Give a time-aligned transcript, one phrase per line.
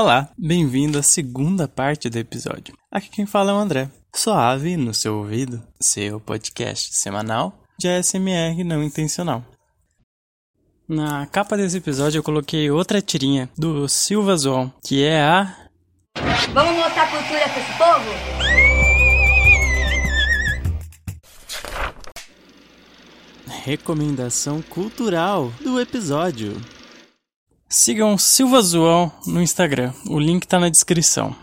[0.00, 2.72] Olá, bem-vindo à segunda parte do episódio.
[2.88, 3.90] Aqui quem fala é o André.
[4.14, 9.44] Suave no seu ouvido, seu podcast semanal de ASMR não intencional.
[10.88, 15.68] Na capa desse episódio eu coloquei outra tirinha do Silva Zoon, que é a.
[16.54, 18.08] Vamos mostrar cultura pra esse povo?
[23.64, 26.77] Recomendação cultural do episódio.
[27.70, 31.36] Sigam Silva Zoão no Instagram, o link tá na descrição.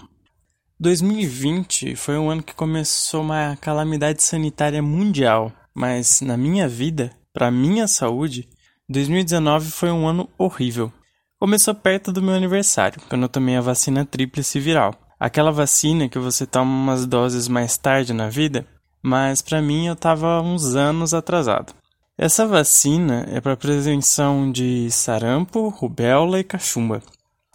[0.80, 7.52] 2020 foi um ano que começou uma calamidade sanitária mundial, mas na minha vida, para
[7.52, 8.50] minha saúde,
[8.90, 10.92] 2019 foi um ano horrível.
[11.40, 14.96] Começou perto do meu aniversário, quando eu tomei a vacina tríplice viral.
[15.20, 18.66] Aquela vacina que você toma umas doses mais tarde na vida,
[19.00, 21.72] mas para mim eu tava uns anos atrasado.
[22.18, 27.04] Essa vacina é para prevenção de sarampo, rubéola e cachumba.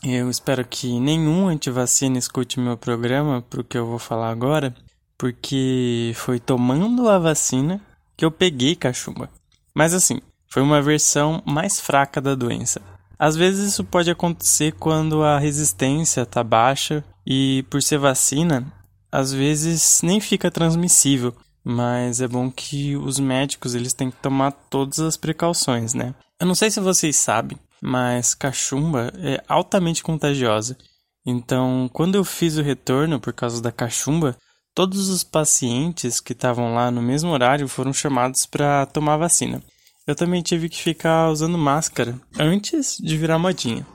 [0.04, 4.74] Eu espero que nenhum antivacina escute meu programa para o que eu vou falar agora,
[5.16, 7.80] porque foi tomando a vacina
[8.14, 9.30] que eu peguei cachumba.
[9.74, 12.82] Mas assim, foi uma versão mais fraca da doença.
[13.18, 18.70] Às vezes isso pode acontecer quando a resistência está baixa e por ser vacina,
[19.10, 24.52] às vezes nem fica transmissível mas é bom que os médicos eles têm que tomar
[24.52, 26.14] todas as precauções, né?
[26.40, 30.76] Eu não sei se vocês sabem, mas cachumba é altamente contagiosa.
[31.24, 34.36] Então, quando eu fiz o retorno por causa da cachumba,
[34.74, 39.62] todos os pacientes que estavam lá no mesmo horário foram chamados para tomar vacina.
[40.06, 43.86] Eu também tive que ficar usando máscara antes de virar modinha.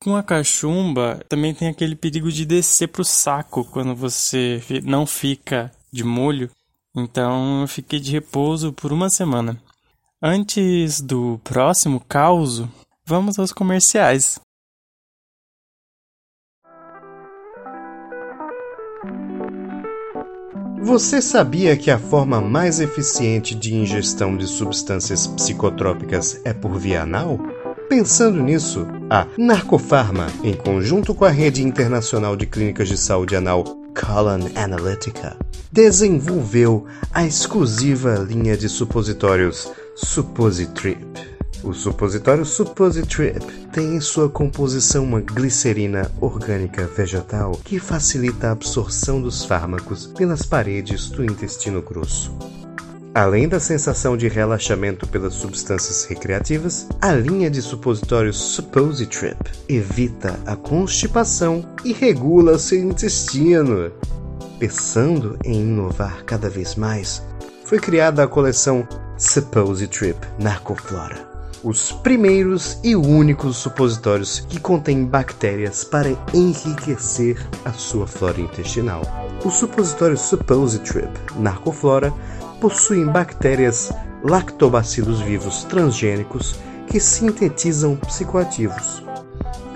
[0.00, 5.70] Com a cachumba, também tem aquele perigo de descer pro saco quando você não fica
[5.92, 6.50] de molho
[6.94, 9.60] então eu fiquei de repouso por uma semana.
[10.22, 12.62] Antes do próximo caos,
[13.04, 14.40] vamos aos comerciais.
[20.82, 27.02] Você sabia que a forma mais eficiente de ingestão de substâncias psicotrópicas é por via
[27.02, 27.38] anal?
[27.88, 33.64] Pensando nisso, a Narcofarma, em conjunto com a Rede Internacional de Clínicas de Saúde Anal
[33.94, 35.36] Colon Analytica,
[35.70, 40.98] desenvolveu a exclusiva linha de supositórios Suppositrip.
[41.62, 43.40] O supositório Suppositrip
[43.72, 50.42] tem em sua composição uma glicerina orgânica vegetal que facilita a absorção dos fármacos pelas
[50.42, 52.36] paredes do intestino grosso.
[53.14, 59.38] Além da sensação de relaxamento pelas substâncias recreativas, a linha de supositórios Suppositrip
[59.68, 63.92] evita a constipação e regula seu intestino.
[64.58, 67.22] Pensando em inovar cada vez mais,
[67.64, 68.84] foi criada a coleção
[69.16, 71.24] Suppositrip Narcoflora,
[71.62, 79.02] os primeiros e únicos supositórios que contêm bactérias para enriquecer a sua flora intestinal.
[79.44, 82.12] O supositório Suppositrip Narcoflora
[82.60, 83.92] possuem bactérias
[84.22, 86.56] lactobacilos vivos transgênicos
[86.86, 89.02] que sintetizam psicoativos.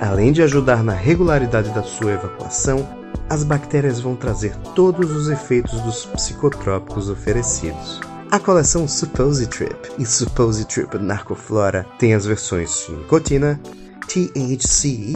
[0.00, 2.88] Além de ajudar na regularidade da sua evacuação,
[3.28, 8.00] as bactérias vão trazer todos os efeitos dos psicotrópicos oferecidos.
[8.30, 13.60] A coleção Suppositrip e Suppositrip Narcoflora tem as versões de nicotina,
[14.06, 15.14] THC,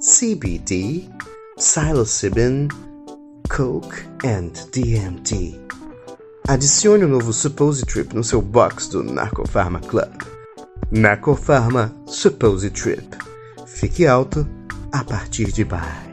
[0.00, 1.08] CBD,
[1.56, 2.68] psilocybin,
[3.48, 5.75] coke and DMT.
[6.48, 10.22] Adicione o novo Suppositrip no seu box do Narcofarma Club.
[10.92, 13.18] Narcofarma Suppositrip.
[13.66, 14.46] Fique alto
[14.92, 16.06] a partir de baixo.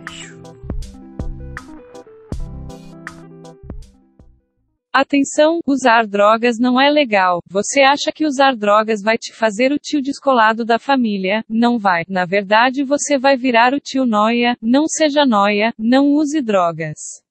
[4.91, 7.39] Atenção, usar drogas não é legal.
[7.47, 11.45] Você acha que usar drogas vai te fazer o tio descolado da família?
[11.47, 12.05] Não vai.
[12.09, 14.57] Na verdade, você vai virar o tio noia.
[14.59, 17.22] Não seja noia, não use drogas.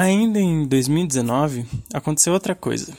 [0.00, 2.96] Ainda em 2019, aconteceu outra coisa.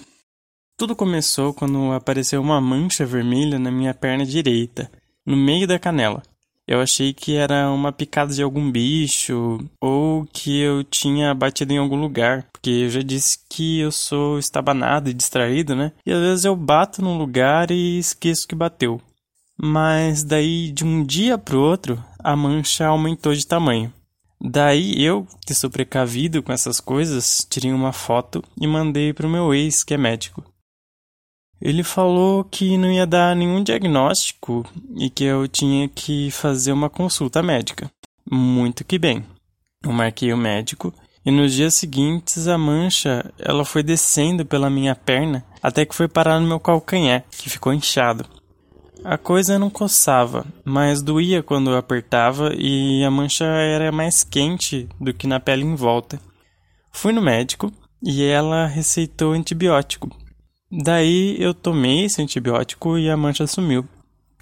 [0.78, 4.92] Tudo começou quando apareceu uma mancha vermelha na minha perna direita,
[5.26, 6.22] no meio da canela.
[6.68, 11.78] Eu achei que era uma picada de algum bicho ou que eu tinha batido em
[11.78, 15.94] algum lugar, porque eu já disse que eu sou estabanado e distraído, né?
[16.06, 19.00] E às vezes eu bato num lugar e esqueço que bateu.
[19.58, 23.94] Mas daí de um dia pro outro, a mancha aumentou de tamanho.
[24.42, 29.54] Daí eu, que sou precavido com essas coisas, tirei uma foto e mandei pro meu
[29.54, 30.44] ex, que é médico.
[31.62, 34.66] Ele falou que não ia dar nenhum diagnóstico
[34.96, 37.92] e que eu tinha que fazer uma consulta médica.
[38.32, 39.26] Muito que bem.
[39.84, 40.94] Eu marquei o médico
[41.26, 46.08] e nos dias seguintes a mancha ela foi descendo pela minha perna até que foi
[46.08, 48.26] parar no meu calcanhar, que ficou inchado.
[49.04, 54.90] A coisa não coçava, mas doía quando eu apertava e a mancha era mais quente
[55.00, 56.20] do que na pele em volta.
[56.92, 57.72] Fui no médico
[58.04, 60.10] e ela receitou antibiótico.
[60.70, 63.88] Daí eu tomei esse antibiótico e a mancha sumiu.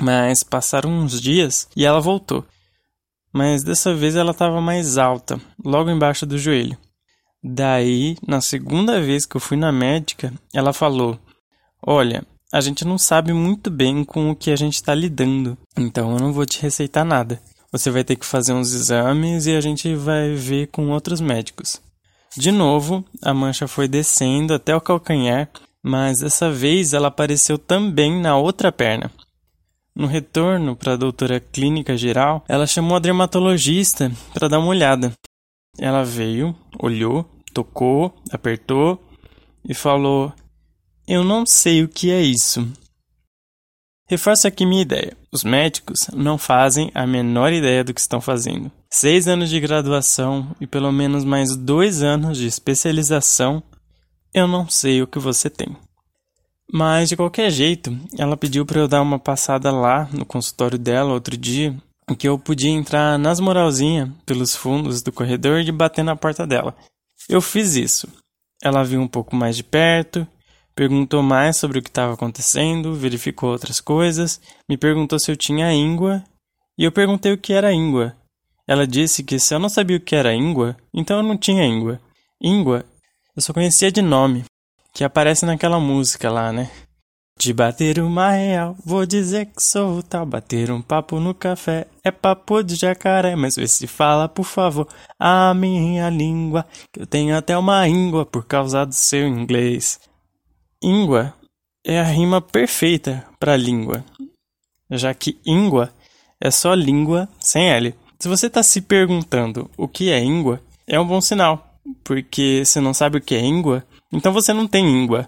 [0.02, 2.44] Mas passaram uns dias e ela voltou.
[3.32, 6.78] Mas dessa vez ela estava mais alta, logo embaixo do joelho.
[7.44, 11.20] Daí, na segunda vez que eu fui na médica, ela falou:
[11.82, 16.14] Olha, a gente não sabe muito bem com o que a gente está lidando, então
[16.14, 17.42] eu não vou te receitar nada.
[17.72, 21.82] Você vai ter que fazer uns exames e a gente vai ver com outros médicos.
[22.36, 25.50] De novo, a mancha foi descendo até o calcanhar,
[25.84, 29.12] mas dessa vez ela apareceu também na outra perna.
[29.94, 35.12] No retorno para a doutora clínica geral, ela chamou a dermatologista para dar uma olhada.
[35.78, 39.04] Ela veio, olhou, tocou, apertou
[39.68, 40.32] e falou:
[41.08, 42.68] eu não sei o que é isso.
[44.10, 45.16] Reforço aqui minha ideia.
[45.32, 48.70] Os médicos não fazem a menor ideia do que estão fazendo.
[48.92, 53.64] Seis anos de graduação e pelo menos mais dois anos de especialização,
[54.34, 55.76] eu não sei o que você tem.
[56.72, 61.14] Mas de qualquer jeito, ela pediu para eu dar uma passada lá no consultório dela
[61.14, 61.76] outro dia,
[62.18, 66.76] que eu podia entrar nas moralzinhas pelos fundos do corredor e bater na porta dela.
[67.30, 68.08] Eu fiz isso.
[68.62, 70.28] Ela viu um pouco mais de perto
[70.78, 74.40] perguntou mais sobre o que estava acontecendo, verificou outras coisas,
[74.70, 76.24] me perguntou se eu tinha íngua,
[76.78, 78.16] e eu perguntei o que era íngua.
[78.68, 81.66] Ela disse que se eu não sabia o que era íngua, então eu não tinha
[81.66, 82.00] íngua.
[82.40, 82.86] Íngua
[83.36, 84.46] eu só conhecia de nome,
[84.94, 86.70] que aparece naquela música lá, né?
[87.40, 90.26] De bater uma real, vou dizer que sou tal.
[90.26, 93.36] Bater um papo no café é papo de jacaré.
[93.36, 94.88] Mas vê se fala, por favor,
[95.20, 96.66] a minha língua.
[96.92, 100.00] Que eu tenho até uma íngua por causa do seu inglês.
[100.82, 101.34] Íngua
[101.84, 104.06] é a rima perfeita para língua,
[104.92, 105.92] já que íngua
[106.40, 107.96] é só língua sem L.
[108.20, 112.80] Se você está se perguntando o que é íngua, é um bom sinal, porque se
[112.80, 113.84] não sabe o que é íngua,
[114.14, 115.28] então você não tem íngua.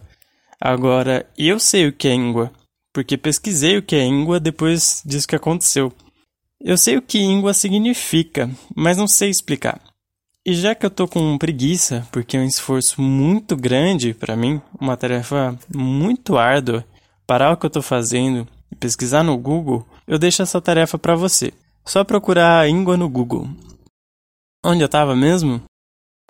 [0.62, 2.51] Agora, eu sei o que é íngua,
[2.94, 5.92] porque pesquisei o que é íngua depois disso que aconteceu.
[6.62, 9.81] Eu sei o que íngua significa, mas não sei explicar.
[10.45, 14.62] E já que eu tô com preguiça, porque é um esforço muito grande para mim,
[14.80, 16.86] uma tarefa muito árdua,
[17.27, 21.15] parar o que eu tô fazendo e pesquisar no Google, eu deixo essa tarefa para
[21.15, 21.53] você.
[21.86, 23.50] Só procurar íngua no Google.
[24.65, 25.62] Onde eu tava mesmo?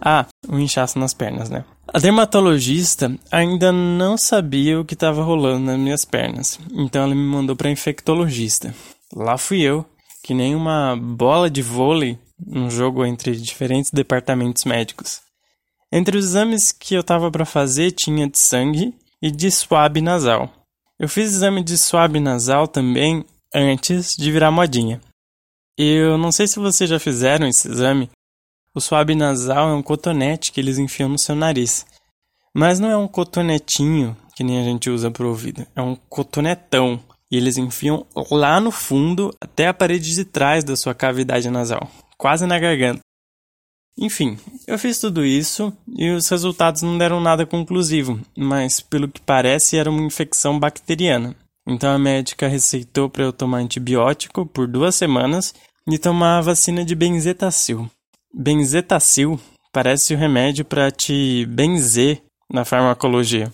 [0.02, 1.64] Ah, o um inchaço nas pernas, né?
[1.88, 7.24] A dermatologista ainda não sabia o que estava rolando nas minhas pernas, então ela me
[7.24, 8.74] mandou para infectologista.
[9.14, 9.86] Lá fui eu,
[10.24, 12.18] que nem uma bola de vôlei
[12.48, 15.22] um jogo entre diferentes departamentos médicos.
[15.92, 20.52] Entre os exames que eu tava para fazer tinha de sangue e de swab nasal.
[21.00, 25.02] Eu fiz exame de swab nasal também antes de virar modinha.
[25.78, 28.10] Eu não sei se vocês já fizeram esse exame.
[28.76, 31.86] O swab nasal é um cotonete que eles enfiam no seu nariz.
[32.54, 35.66] Mas não é um cotonetinho que nem a gente usa pro ouvido.
[35.76, 37.00] É um cotonetão.
[37.32, 41.90] E eles enfiam lá no fundo até a parede de trás da sua cavidade nasal
[42.20, 43.00] quase na garganta.
[43.98, 44.38] Enfim,
[44.68, 49.78] eu fiz tudo isso e os resultados não deram nada conclusivo, mas pelo que parece
[49.78, 51.36] era uma infecção bacteriana.
[51.68, 55.54] Então a médica receitou para eu tomar antibiótico por duas semanas
[55.88, 57.90] e tomar a vacina de benzetacil.
[58.34, 59.40] Benzetacil
[59.72, 62.22] parece o remédio para te benzer
[62.52, 63.52] na farmacologia.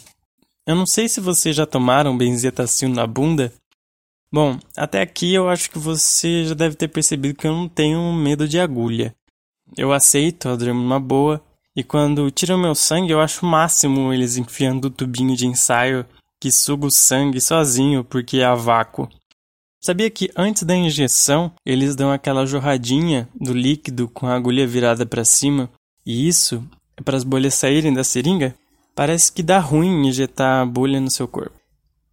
[0.68, 3.54] Eu não sei se vocês já tomaram benzetacil na bunda,
[4.36, 8.12] Bom, até aqui eu acho que você já deve ter percebido que eu não tenho
[8.12, 9.16] medo de agulha.
[9.78, 11.42] Eu aceito, eu durmo numa boa,
[11.74, 16.06] e quando tiram meu sangue eu acho o máximo eles enfiando o tubinho de ensaio
[16.38, 19.08] que suga o sangue sozinho porque é a vácuo.
[19.82, 25.06] Sabia que antes da injeção eles dão aquela jorradinha do líquido com a agulha virada
[25.06, 25.70] para cima?
[26.06, 26.62] E isso
[26.98, 28.54] é para as bolhas saírem da seringa?
[28.94, 31.58] Parece que dá ruim injetar a bolha no seu corpo.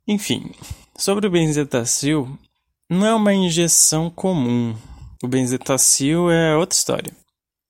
[0.07, 0.53] Enfim,
[1.03, 2.39] Sobre o benzetacil,
[2.89, 4.73] não é uma injeção comum.
[5.21, 7.13] O benzetacil é outra história.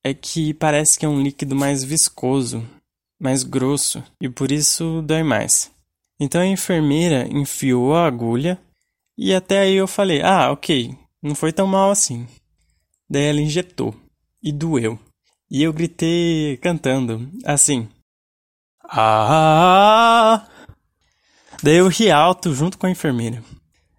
[0.05, 2.63] É que parece que é um líquido mais viscoso,
[3.19, 5.71] mais grosso, e por isso dói mais.
[6.21, 8.61] Então a enfermeira enfiou a agulha
[9.17, 12.29] e até aí eu falei: "Ah, OK, não foi tão mal assim".
[13.09, 13.95] Daí ela injetou
[14.43, 14.99] e doeu.
[15.51, 17.89] E eu gritei cantando, assim:
[18.85, 20.47] "Ah!"
[21.63, 23.43] Daí eu ri alto junto com a enfermeira.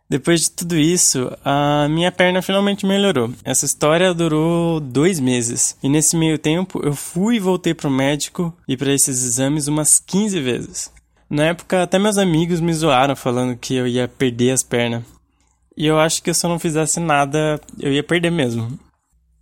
[0.10, 3.34] Depois de tudo isso, a minha perna finalmente melhorou.
[3.44, 5.76] Essa história durou dois meses.
[5.82, 10.00] E nesse meio tempo, eu fui e voltei pro médico e para esses exames umas
[10.00, 10.92] 15 vezes.
[11.30, 15.04] Na época, até meus amigos me zoaram falando que eu ia perder as pernas.
[15.76, 18.78] E eu acho que se eu não fizesse nada, eu ia perder mesmo.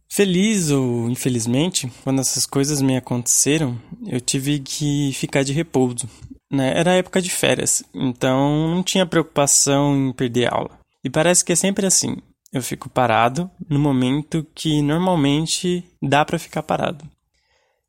[0.10, 6.08] Feliz ou infelizmente, quando essas coisas me aconteceram, eu tive que ficar de repouso.
[6.52, 6.78] Né?
[6.78, 10.78] Era época de férias, então não tinha preocupação em perder aula.
[11.02, 12.18] E parece que é sempre assim.
[12.52, 17.10] Eu fico parado no momento que normalmente dá para ficar parado.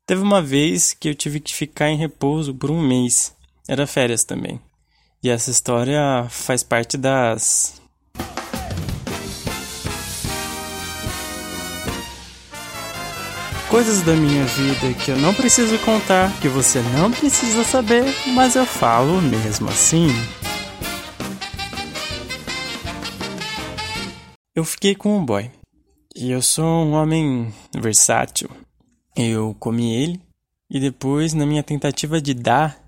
[0.05, 3.35] Teve uma vez que eu tive que ficar em repouso por um mês.
[3.67, 4.59] Era férias também.
[5.21, 7.81] E essa história faz parte das
[13.73, 18.03] coisas da minha vida que eu não preciso contar, que você não precisa saber,
[18.35, 20.09] mas eu falo mesmo assim.
[24.53, 25.49] Eu fiquei com um boy.
[26.15, 28.47] E eu sou um homem versátil.
[29.17, 30.21] Eu comi ele
[30.69, 32.79] e depois, na minha tentativa de dar,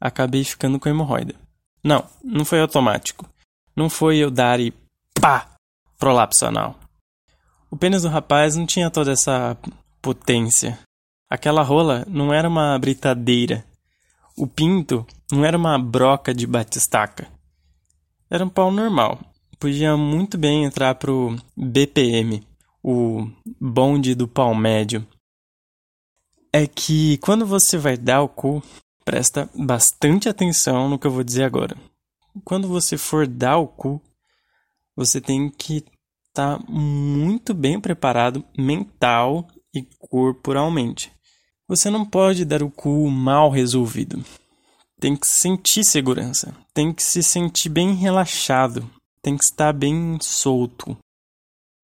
[0.00, 1.36] acabei ficando com hemorroida.
[1.84, 3.30] Não, não foi automático.
[3.76, 4.74] Não foi eu dar e
[5.20, 5.54] pá!
[5.96, 6.74] Prolapso anal.
[7.70, 9.56] O pênis do rapaz não tinha toda essa
[10.06, 10.78] potência.
[11.28, 13.66] Aquela rola não era uma britadeira.
[14.36, 17.26] O pinto não era uma broca de batistaca.
[18.30, 19.18] Era um pau normal.
[19.58, 22.46] Podia muito bem entrar pro BPM,
[22.80, 23.28] o
[23.60, 25.04] bonde do pau médio.
[26.52, 28.62] É que quando você vai dar o cu,
[29.04, 31.76] presta bastante atenção no que eu vou dizer agora.
[32.44, 34.00] Quando você for dar o cu,
[34.94, 35.78] você tem que
[36.28, 39.48] estar tá muito bem preparado mental
[39.78, 41.12] e corporalmente.
[41.68, 44.24] Você não pode dar o cu mal resolvido.
[44.98, 48.88] Tem que sentir segurança, tem que se sentir bem relaxado,
[49.20, 50.96] tem que estar bem solto.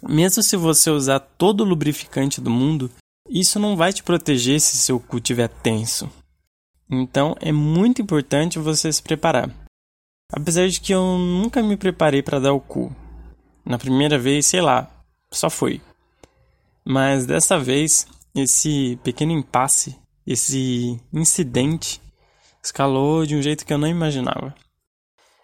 [0.02, 2.90] Mesmo se você usar todo o lubrificante do mundo,
[3.28, 6.10] isso não vai te proteger se seu cu estiver tenso.
[6.90, 9.50] Então é muito importante você se preparar.
[10.32, 12.94] Apesar de que eu nunca me preparei para dar o cu.
[13.64, 14.90] Na primeira vez, sei lá,
[15.30, 15.80] só foi.
[16.84, 22.00] Mas dessa vez, esse pequeno impasse, esse incidente,
[22.62, 24.54] escalou de um jeito que eu não imaginava.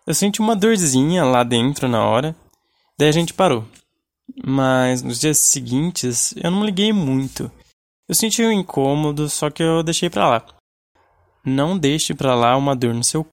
[0.06, 2.34] Eu senti uma dorzinha lá dentro na hora,
[2.98, 3.64] daí a gente parou.
[4.44, 7.50] Mas nos dias seguintes eu não liguei muito.
[8.08, 10.46] Eu senti um incômodo, só que eu deixei pra lá.
[11.44, 13.26] Não deixe pra lá uma dor no seu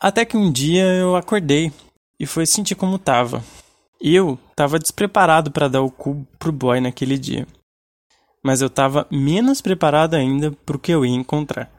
[0.00, 1.72] Até que um dia eu acordei
[2.18, 3.44] e foi sentir como tava.
[4.00, 7.46] Eu tava despreparado para dar o cu pro boy naquele dia.
[8.42, 11.70] Mas eu tava menos preparado ainda pro que eu ia encontrar.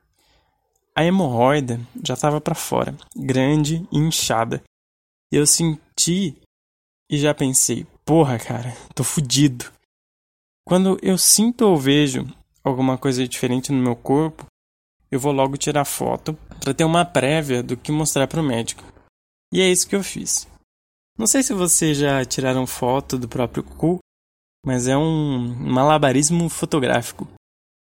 [0.95, 4.61] A hemorroida já tava para fora, grande e inchada.
[5.31, 6.37] Eu senti
[7.09, 9.71] e já pensei, porra, cara, tô fudido.
[10.63, 12.27] Quando eu sinto ou vejo
[12.63, 14.45] alguma coisa diferente no meu corpo,
[15.09, 18.83] eu vou logo tirar foto para ter uma prévia do que mostrar para o médico.
[19.51, 20.50] E é isso que eu fiz.
[21.17, 23.99] Não sei se vocês já tiraram foto do próprio cu,
[24.65, 27.27] mas é um malabarismo fotográfico.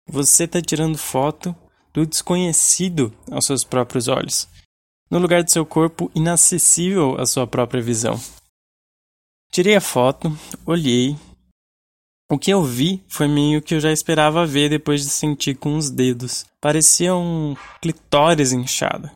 [0.07, 1.55] Você está tirando foto
[1.93, 4.47] do desconhecido aos seus próprios olhos,
[5.09, 8.19] no lugar do seu corpo inacessível à sua própria visão.
[9.51, 11.15] Tirei a foto, olhei.
[12.31, 15.75] O que eu vi foi meio que eu já esperava ver depois de sentir com
[15.75, 16.45] os dedos.
[16.61, 19.09] Parecia um clitóris inchado.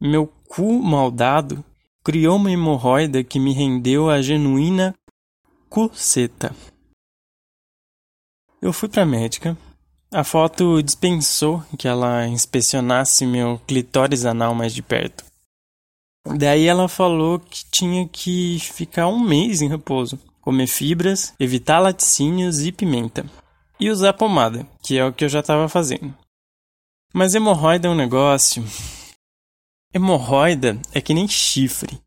[0.00, 1.62] Meu cu maldado
[2.04, 4.94] criou uma hemorroida que me rendeu a genuína
[5.70, 6.54] cuceta.
[8.60, 9.56] Eu fui pra médica.
[10.12, 15.24] A foto dispensou que ela inspecionasse meu clitóris anal mais de perto.
[16.36, 22.60] Daí ela falou que tinha que ficar um mês em repouso, comer fibras, evitar laticínios
[22.60, 23.26] e pimenta.
[23.80, 26.14] E usar pomada, que é o que eu já estava fazendo.
[27.12, 28.64] Mas hemorroida é um negócio
[29.94, 32.00] Hemorroida é que nem chifre.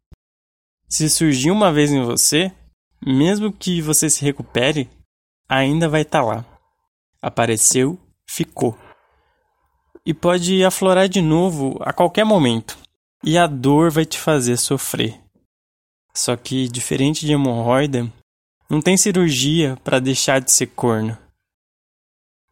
[0.90, 2.52] Se surgir uma vez em você,
[3.02, 4.90] mesmo que você se recupere,
[5.48, 6.46] ainda vai estar tá lá.
[7.22, 7.98] Apareceu,
[8.30, 8.78] ficou.
[10.06, 12.78] E pode aflorar de novo a qualquer momento.
[13.24, 15.18] E a dor vai te fazer sofrer.
[16.14, 18.12] Só que, diferente de hemorroida,
[18.70, 21.18] não tem cirurgia para deixar de ser corno.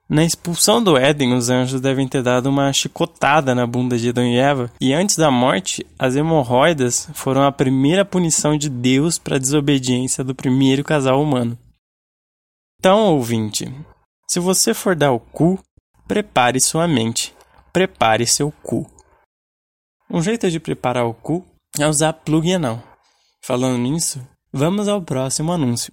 [0.08, 4.24] Na expulsão do Éden, os anjos devem ter dado uma chicotada na bunda de Adão
[4.24, 9.38] e Eva, e antes da morte, as hemorroidas foram a primeira punição de Deus para
[9.38, 11.58] a desobediência do primeiro casal humano.
[12.80, 13.66] Então, ouvinte,
[14.30, 15.60] se você for dar o cu,
[16.08, 17.34] prepare sua mente,
[17.74, 18.88] prepare seu cu.
[20.08, 21.44] Um jeito de preparar o cu
[21.80, 22.84] é usar plug anal.
[23.44, 24.22] Falando nisso,
[24.54, 25.92] vamos ao próximo anúncio.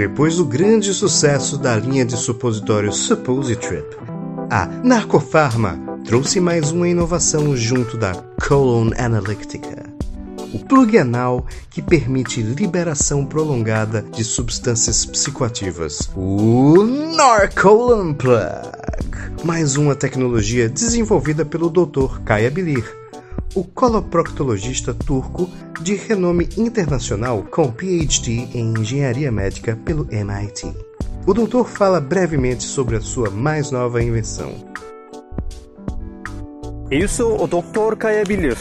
[0.00, 3.84] Depois do grande sucesso da linha de supositórios Suppositrip,
[4.50, 8.14] A Narcofarma trouxe mais uma inovação junto da
[8.48, 9.84] Colon Analytica.
[10.54, 16.10] O plug anal que permite liberação prolongada de substâncias psicoativas.
[16.16, 18.40] O Narcolon Plug.
[19.44, 22.20] Mais uma tecnologia desenvolvida pelo Dr.
[22.24, 22.99] Kaya Bilir,
[23.54, 25.48] o coloproctologista turco
[25.80, 30.72] de renome internacional com PhD em engenharia médica pelo MIT.
[31.26, 34.52] O doutor fala brevemente sobre a sua mais nova invenção.
[36.90, 38.56] Isso o doutor Kaya Bilir.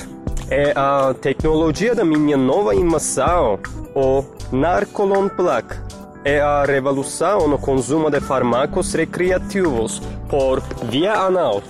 [0.50, 3.60] É a tecnologia da minha nova invenção,
[3.96, 5.68] o Narcolon Plug.
[6.24, 11.62] É a revolução no consumo de fármacos recreativos por via anal.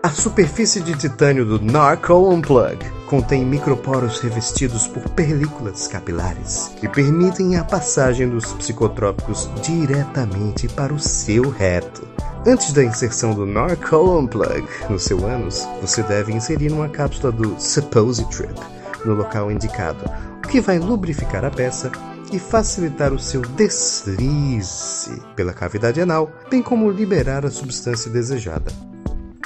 [0.00, 7.56] A superfície de titânio do Narcolon Plug contém microporos revestidos por películas capilares que permitem
[7.56, 12.06] a passagem dos psicotrópicos diretamente para o seu reto.
[12.46, 17.60] Antes da inserção do Narcolon Plug no seu ânus, você deve inserir uma cápsula do
[17.60, 18.54] Suppositrip
[19.04, 20.04] no local indicado,
[20.44, 21.90] o que vai lubrificar a peça
[22.32, 28.70] e facilitar o seu deslize pela cavidade anal, bem como liberar a substância desejada.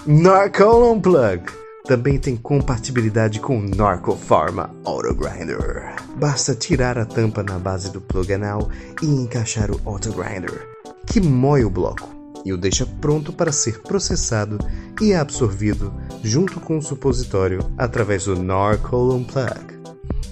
[0.04, 1.44] Narcolon Plug
[1.84, 5.94] também tem compatibilidade com o Narcofarma Autogrinder.
[6.16, 8.68] Basta tirar a tampa na base do plug anal
[9.00, 10.66] e encaixar o Autogrinder,
[11.06, 12.08] que moe o bloco
[12.44, 14.58] e o deixa pronto para ser processado
[15.00, 19.80] e absorvido junto com o supositório através do Narcolon Plug.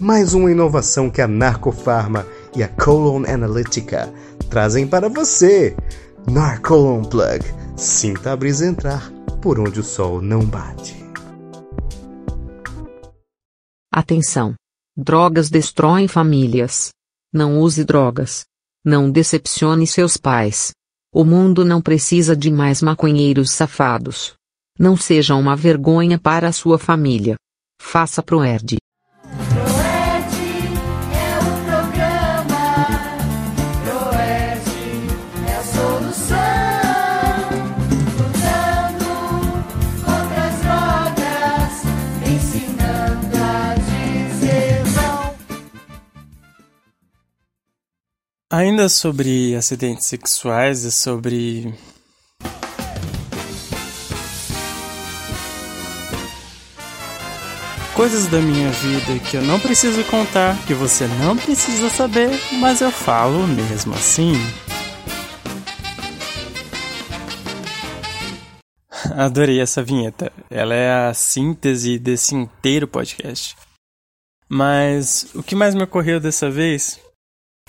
[0.00, 4.12] Mais uma inovação que a Narcofarma e a Colon Analytica
[4.48, 5.76] trazem para você.
[6.28, 7.44] Narcolon Plug.
[7.76, 10.94] Sinta a brisa entrar por onde o sol não bate.
[13.92, 14.54] Atenção!
[14.96, 16.90] Drogas destroem famílias.
[17.32, 18.44] Não use drogas.
[18.84, 20.72] Não decepcione seus pais.
[21.12, 24.34] O mundo não precisa de mais maconheiros safados.
[24.78, 27.36] Não seja uma vergonha para a sua família.
[27.80, 28.79] Faça Proerd.
[48.52, 51.72] Ainda sobre acidentes sexuais e sobre.
[57.94, 62.80] Coisas da minha vida que eu não preciso contar, que você não precisa saber, mas
[62.80, 64.32] eu falo mesmo assim.
[69.16, 70.32] Adorei essa vinheta.
[70.50, 73.56] Ela é a síntese desse inteiro podcast.
[74.48, 76.98] Mas o que mais me ocorreu dessa vez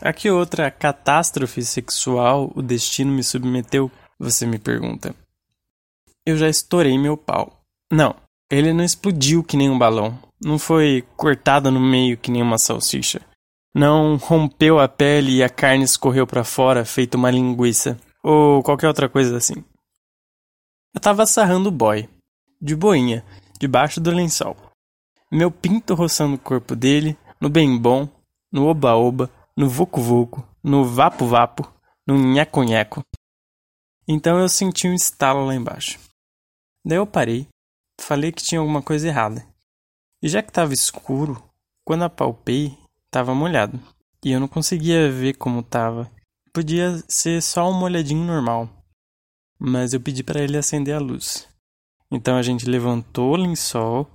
[0.01, 3.91] a que outra catástrofe sexual o destino me submeteu?
[4.19, 5.15] Você me pergunta.
[6.25, 7.61] Eu já estourei meu pau.
[7.91, 8.15] Não,
[8.49, 10.17] ele não explodiu que nem um balão.
[10.43, 13.21] Não foi cortado no meio que nem uma salsicha.
[13.73, 17.97] Não rompeu a pele e a carne escorreu para fora feito uma linguiça.
[18.23, 19.63] Ou qualquer outra coisa assim.
[20.93, 22.09] Eu tava sarrando o boy.
[22.59, 23.25] De boinha,
[23.59, 24.57] debaixo do lençol.
[25.31, 28.07] Meu pinto roçando o corpo dele, no bem bom,
[28.51, 31.71] no oba-oba, no Vucu Vucu, no Vapo Vapo,
[32.07, 33.03] no Nheco Nheco.
[34.07, 35.99] Então eu senti um estalo lá embaixo.
[36.85, 37.47] Daí eu parei,
[37.99, 39.45] falei que tinha alguma coisa errada.
[40.21, 41.41] E já que estava escuro,
[41.85, 43.79] quando apalpei, estava molhado.
[44.23, 46.11] E eu não conseguia ver como estava.
[46.53, 48.69] Podia ser só um molhadinho normal.
[49.59, 51.47] Mas eu pedi para ele acender a luz.
[52.11, 54.07] Então a gente levantou o lençol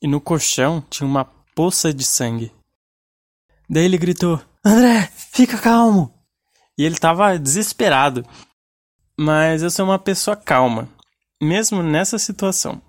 [0.00, 2.52] e no colchão tinha uma poça de sangue.
[3.70, 6.12] Daí ele gritou: André, fica calmo!
[6.76, 8.26] E ele tava desesperado.
[9.16, 10.88] Mas eu sou uma pessoa calma,
[11.40, 12.82] mesmo nessa situação.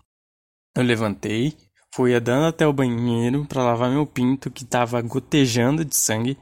[0.75, 1.55] Eu levantei,
[1.93, 6.37] fui andando até o banheiro para lavar meu pinto que estava gotejando de sangue,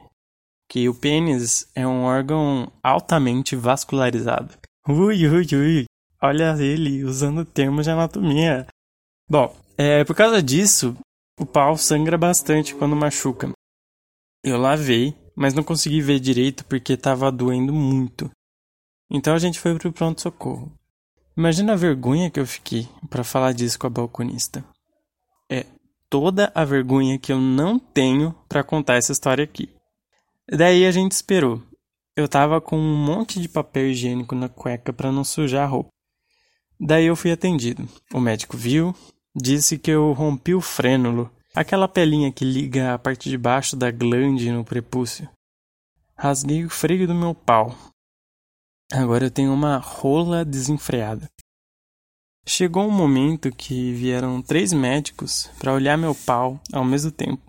[0.69, 4.53] que o pênis é um órgão altamente vascularizado.
[4.87, 5.85] Ui, ui, ui.
[6.21, 8.67] Olha ele usando termos de anatomia.
[9.27, 10.95] Bom, é, por causa disso,
[11.39, 13.51] o pau sangra bastante quando machuca.
[14.43, 18.31] Eu lavei, mas não consegui ver direito porque estava doendo muito.
[19.11, 20.71] Então a gente foi pro pronto-socorro.
[21.35, 24.63] Imagina a vergonha que eu fiquei para falar disso com a balconista.
[25.49, 25.65] É
[26.09, 29.69] toda a vergonha que eu não tenho para contar essa história aqui.
[30.51, 31.61] Daí a gente esperou.
[32.15, 35.89] Eu tava com um monte de papel higiênico na cueca para não sujar a roupa.
[36.79, 37.87] Daí eu fui atendido.
[38.13, 38.95] O médico viu,
[39.35, 43.89] disse que eu rompi o frênulo Aquela pelinha que liga a parte de baixo da
[43.89, 45.27] glande no prepúcio.
[46.15, 47.75] Rasguei o freio do meu pau.
[48.91, 51.29] Agora eu tenho uma rola desenfreada.
[52.47, 57.41] Chegou um momento que vieram três médicos para olhar meu pau ao mesmo tempo.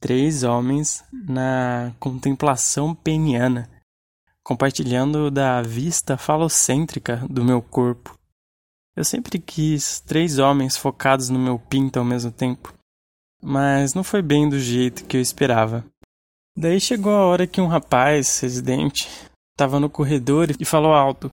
[0.00, 3.68] Três homens na contemplação peniana,
[4.44, 8.16] compartilhando da vista falocêntrica do meu corpo.
[8.96, 12.77] Eu sempre quis três homens focados no meu pinto ao mesmo tempo,
[13.42, 15.84] mas não foi bem do jeito que eu esperava.
[16.56, 19.08] Daí chegou a hora que um rapaz, residente,
[19.52, 21.30] estava no corredor e falou alto: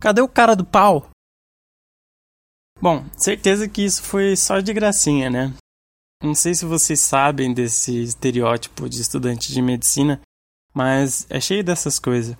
[0.00, 1.08] Cadê o cara do pau?
[2.80, 5.54] Bom, certeza que isso foi só de gracinha, né?
[6.22, 10.20] Não sei se vocês sabem desse estereótipo de estudante de medicina,
[10.74, 12.36] mas é cheio dessas coisas.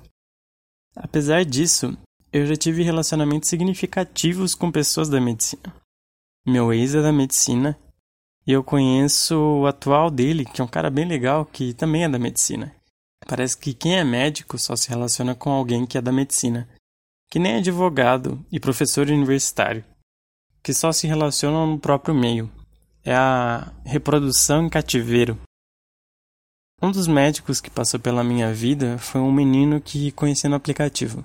[0.94, 1.96] Apesar disso,
[2.32, 5.74] eu já tive relacionamentos significativos com pessoas da medicina.
[6.46, 7.78] Meu ex é da medicina
[8.46, 12.08] e eu conheço o atual dele, que é um cara bem legal, que também é
[12.08, 12.74] da medicina.
[13.26, 16.68] Parece que quem é médico só se relaciona com alguém que é da medicina,
[17.30, 19.84] que nem advogado e professor universitário
[20.66, 22.50] que só se relacionam no próprio meio.
[23.04, 25.38] É a reprodução em cativeiro.
[26.82, 31.24] Um dos médicos que passou pela minha vida foi um menino que conheci no aplicativo.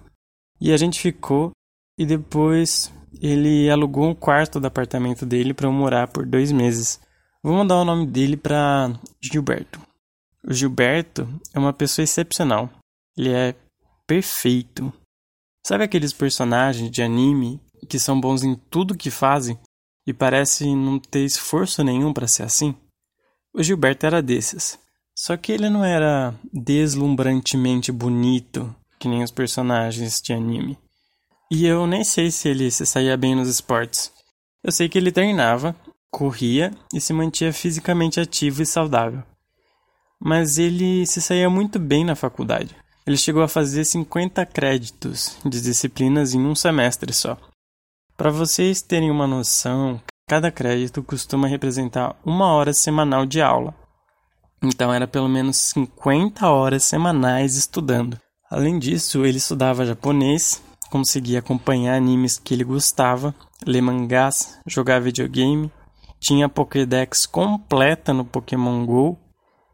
[0.59, 1.53] E a gente ficou
[1.97, 7.01] e depois ele alugou um quarto do apartamento dele para eu morar por dois meses.
[7.43, 9.81] Vou mandar o nome dele para Gilberto.
[10.43, 12.69] O Gilberto é uma pessoa excepcional.
[13.17, 13.55] Ele é
[14.05, 14.93] perfeito.
[15.65, 19.57] Sabe aqueles personagens de anime que são bons em tudo que fazem
[20.05, 22.75] e parecem não ter esforço nenhum para ser assim?
[23.53, 24.77] O Gilberto era desses.
[25.17, 30.77] Só que ele não era deslumbrantemente bonito, que nem os personagens de anime.
[31.51, 34.11] E eu nem sei se ele se saía bem nos esportes.
[34.63, 35.75] Eu sei que ele treinava,
[36.11, 39.23] corria e se mantinha fisicamente ativo e saudável.
[40.19, 42.75] Mas ele se saía muito bem na faculdade.
[43.07, 47.37] Ele chegou a fazer 50 créditos de disciplinas em um semestre só.
[48.15, 53.73] Para vocês terem uma noção, cada crédito costuma representar uma hora semanal de aula.
[54.61, 58.19] Então era pelo menos 50 horas semanais estudando.
[58.49, 63.33] Além disso, ele estudava japonês, conseguia acompanhar animes que ele gostava,
[63.65, 65.71] ler mangás, jogar videogame,
[66.21, 69.17] tinha a Pokédex completa no Pokémon GO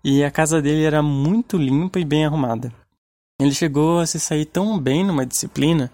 [0.03, 2.73] e a casa dele era muito limpa e bem arrumada.
[3.39, 5.91] Ele chegou a se sair tão bem numa disciplina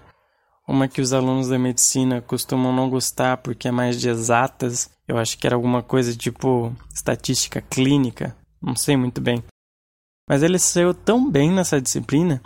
[0.68, 4.90] uma que os alunos da medicina costumam não gostar porque é mais de exatas.
[5.08, 9.44] Eu acho que era alguma coisa tipo estatística clínica, não sei muito bem.
[10.30, 12.42] Mas ele saiu tão bem nessa disciplina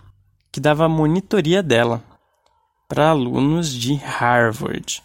[0.52, 2.04] que dava monitoria dela
[2.88, 5.04] para alunos de Harvard.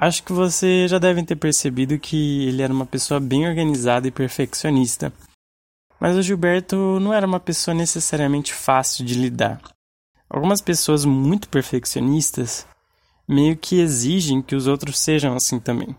[0.00, 4.12] Acho que você já devem ter percebido que ele era uma pessoa bem organizada e
[4.12, 5.12] perfeccionista.
[6.00, 9.60] Mas o Gilberto não era uma pessoa necessariamente fácil de lidar.
[10.30, 12.64] Algumas pessoas muito perfeccionistas
[13.26, 15.96] meio que exigem que os outros sejam assim também.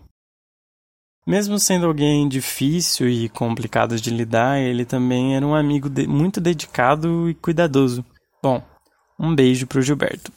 [1.26, 6.40] Mesmo sendo alguém difícil e complicado de lidar, ele também era um amigo de muito
[6.40, 8.02] dedicado e cuidadoso.
[8.42, 8.64] Bom,
[9.18, 10.32] um beijo pro Gilberto.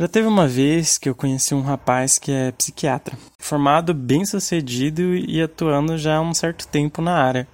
[0.00, 5.14] Já teve uma vez que eu conheci um rapaz que é psiquiatra, formado, bem sucedido
[5.14, 7.46] e atuando já há um certo tempo na área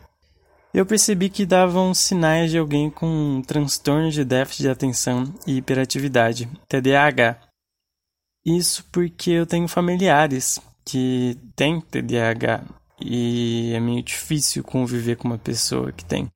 [0.77, 5.57] eu percebi que davam sinais de alguém com um transtorno de déficit de atenção e
[5.57, 7.41] hiperatividade, TDAH.
[8.45, 12.63] Isso porque eu tenho familiares que têm TDAH
[13.01, 16.29] e é meio difícil conviver com uma pessoa que tem.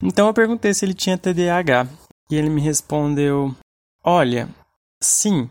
[0.00, 1.88] Então eu perguntei se ele tinha TDAH
[2.30, 3.56] e ele me respondeu:
[4.04, 4.48] Olha,
[5.04, 5.48] sim,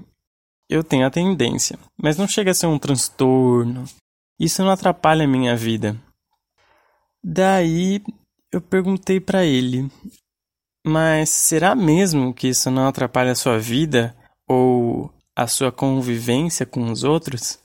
[0.70, 3.86] eu tenho a tendência, mas não chega a ser um transtorno.
[4.39, 6.00] Isso não atrapalha a minha vida.
[7.24, 8.02] Daí
[8.52, 9.89] eu perguntei para ele:
[10.86, 14.16] Mas será mesmo que isso não atrapalha a sua vida
[14.48, 17.60] ou a sua convivência com os outros?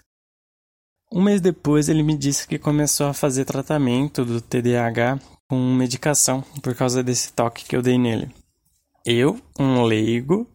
[1.10, 6.42] Um mês depois, ele me disse que começou a fazer tratamento do TDAH com medicação
[6.62, 8.30] por causa desse toque que eu dei nele.
[9.06, 10.46] Eu, um leigo,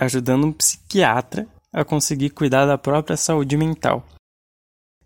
[0.00, 4.04] ajudando um psiquiatra a conseguir cuidar da própria saúde mental.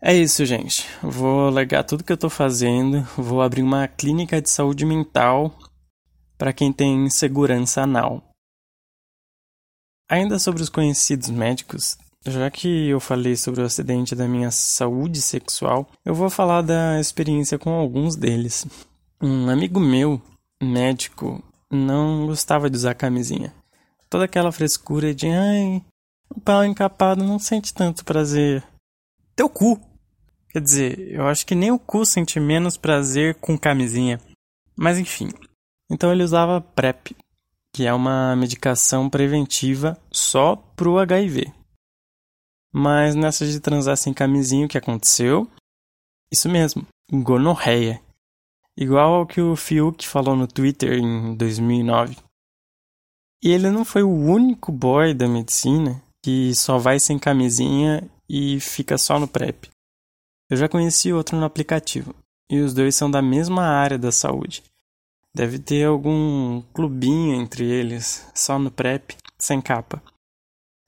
[0.00, 0.86] É isso, gente.
[1.02, 5.58] Vou largar tudo que eu tô fazendo, vou abrir uma clínica de saúde mental
[6.38, 8.22] para quem tem insegurança anal.
[10.08, 15.20] Ainda sobre os conhecidos médicos, já que eu falei sobre o acidente da minha saúde
[15.20, 18.66] sexual, eu vou falar da experiência com alguns deles.
[19.20, 20.20] Um amigo meu,
[20.62, 23.52] médico, não gostava de usar camisinha.
[24.14, 25.84] Toda aquela frescura de ai,
[26.30, 28.64] o pau encapado não sente tanto prazer.
[29.34, 29.80] Teu cu!
[30.50, 34.20] Quer dizer, eu acho que nem o cu sente menos prazer com camisinha.
[34.76, 35.30] Mas enfim.
[35.90, 37.16] Então ele usava PrEP.
[37.74, 41.52] que é uma medicação preventiva só pro HIV.
[42.72, 45.50] Mas nessa de transar sem camisinha, o que aconteceu?
[46.30, 48.00] Isso mesmo, gonorreia.
[48.78, 52.16] Igual ao que o Fiuk falou no Twitter em 2009.
[53.44, 58.58] E ele não foi o único boy da medicina que só vai sem camisinha e
[58.58, 59.68] fica só no PrEP.
[60.50, 62.14] Eu já conheci outro no aplicativo,
[62.50, 64.62] e os dois são da mesma área da saúde.
[65.34, 70.02] Deve ter algum clubinho entre eles, só no PrEP, sem capa.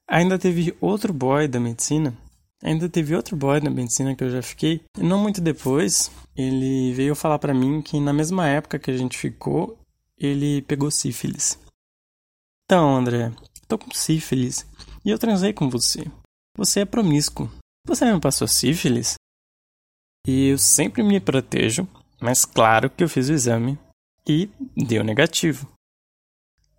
[0.09, 2.17] Ainda teve outro boy da medicina,
[2.63, 6.95] ainda teve outro boy da medicina que eu já fiquei, e não muito depois, ele
[6.95, 9.77] veio falar para mim que na mesma época que a gente ficou,
[10.17, 11.59] ele pegou sífilis.
[12.67, 13.33] Então, André,
[13.69, 14.67] tô com sífilis
[15.05, 16.05] e eu transei com você.
[16.59, 17.49] Você é promíscuo.
[17.87, 19.15] Você me passou sífilis?
[20.27, 21.87] E eu sempre me protejo,
[22.21, 23.79] mas claro que eu fiz o exame
[24.29, 25.71] e deu negativo.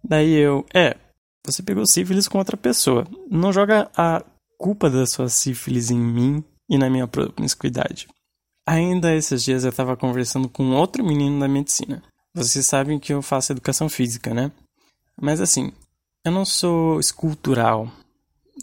[0.03, 0.97] Daí eu, é,
[1.45, 3.07] você pegou sífilis com outra pessoa.
[3.31, 4.21] Não joga a
[4.57, 8.09] culpa da sua sífilis em mim e na minha promiscuidade.
[8.67, 12.03] Ainda esses dias eu estava conversando com outro menino da medicina.
[12.33, 14.51] Vocês sabem que eu faço educação física, né?
[15.19, 15.71] Mas assim,
[16.23, 17.91] eu não sou escultural,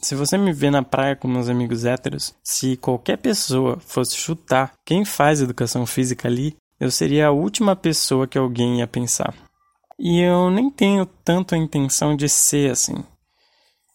[0.02, 4.72] se você me vê na praia com meus amigos héteros, se qualquer pessoa fosse chutar
[4.84, 9.34] quem faz educação física ali, eu seria a última pessoa que alguém ia pensar.
[9.98, 13.02] E eu nem tenho tanto a intenção de ser assim.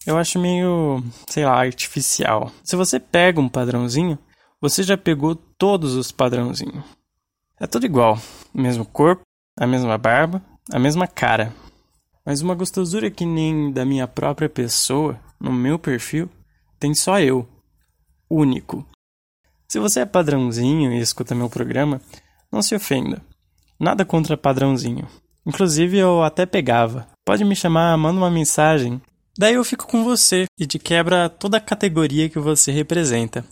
[0.06, 2.52] Eu acho meio, sei lá, artificial.
[2.64, 4.18] Se você pega um padrãozinho,
[4.62, 6.84] você já pegou todos os padrãozinhos.
[7.60, 8.18] É tudo igual.
[8.54, 9.22] O mesmo corpo,
[9.58, 10.42] a mesma barba,
[10.72, 11.54] a mesma cara.
[12.26, 16.30] Mas uma gostosura que nem da minha própria pessoa no meu perfil,
[16.80, 17.48] tem só eu,
[18.30, 18.86] único.
[19.68, 22.02] Se você é padrãozinho e escuta meu programa,
[22.52, 23.22] não se ofenda.
[23.80, 25.08] Nada contra padrãozinho.
[25.46, 27.08] Inclusive eu até pegava.
[27.26, 29.02] Pode me chamar, manda uma mensagem.
[29.38, 33.46] Daí eu fico com você e te quebra toda a categoria que você representa.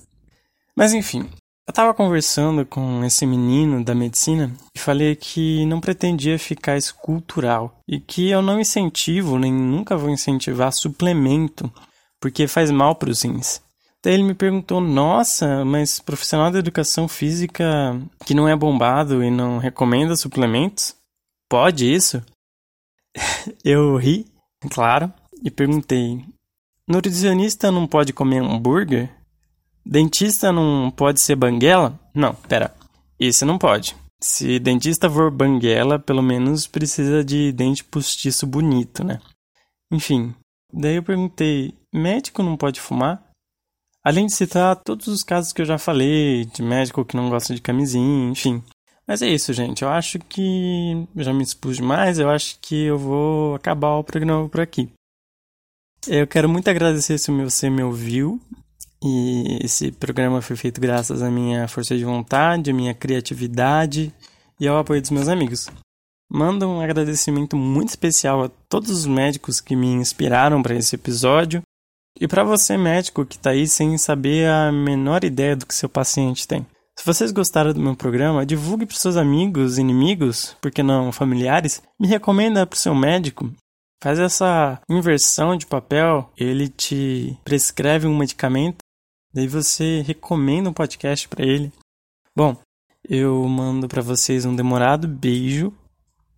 [0.76, 1.30] Mas enfim,
[1.68, 7.82] eu tava conversando com esse menino da medicina e falei que não pretendia ficar escultural
[7.86, 11.72] e que eu não incentivo nem nunca vou incentivar suplemento
[12.22, 13.62] porque faz mal para os rins.
[14.04, 17.66] Daí ele me perguntou: Nossa, mas profissional da educação física
[18.26, 20.96] que não é bombado e não recomenda suplementos?
[21.50, 22.24] Pode isso?
[23.64, 24.26] eu ri,
[24.72, 25.12] claro,
[25.44, 26.24] e perguntei:
[26.88, 29.17] Nutricionista não pode comer hambúrguer?
[29.90, 31.98] Dentista não pode ser banguela?
[32.14, 32.76] Não, pera.
[33.18, 33.96] Isso não pode.
[34.22, 39.22] Se dentista for banguela, pelo menos precisa de dente postiço bonito, né?
[39.90, 40.36] Enfim,
[40.74, 43.24] daí eu perguntei: médico não pode fumar?
[44.04, 47.56] Além de citar todos os casos que eu já falei, de médico que não gosta
[47.56, 48.62] de camisinha, enfim.
[49.08, 49.84] Mas é isso, gente.
[49.84, 52.20] Eu acho que já me expus demais.
[52.20, 54.92] Eu acho que eu vou acabar o programa por aqui.
[56.06, 58.42] Eu quero muito agradecer se você me ouviu
[59.04, 64.14] e esse programa foi feito graças à minha força de vontade, à minha criatividade
[64.60, 65.70] e ao apoio dos meus amigos.
[66.30, 71.62] Mando um agradecimento muito especial a todos os médicos que me inspiraram para esse episódio
[72.20, 75.88] e para você, médico, que está aí sem saber a menor ideia do que seu
[75.88, 76.66] paciente tem.
[76.98, 82.08] Se vocês gostaram do meu programa, divulgue para seus amigos, inimigos, porque não familiares, me
[82.08, 83.52] recomenda para o seu médico.
[84.02, 88.78] Faz essa inversão de papel, ele te prescreve um medicamento
[89.38, 91.72] Daí você recomenda um podcast para ele.
[92.36, 92.58] Bom,
[93.08, 95.72] eu mando para vocês um demorado beijo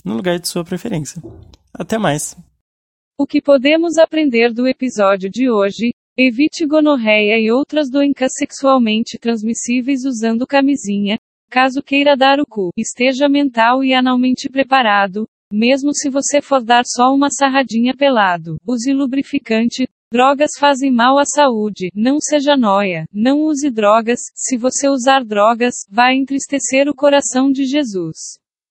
[0.03, 1.21] no lugar de sua preferência.
[1.73, 2.35] Até mais.
[3.17, 5.93] O que podemos aprender do episódio de hoje?
[6.17, 11.17] Evite gonorreia e outras doenças sexualmente transmissíveis usando camisinha.
[11.49, 15.25] Caso queira dar o cu, esteja mental e analmente preparado.
[15.51, 21.23] Mesmo se você for dar só uma sarradinha pelado, use lubrificante, Drogas fazem mal à
[21.23, 21.91] saúde.
[21.93, 23.05] Não seja noia.
[23.13, 24.19] Não use drogas.
[24.33, 28.39] Se você usar drogas, vai entristecer o coração de Jesus.